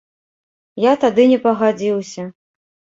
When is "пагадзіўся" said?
1.47-2.31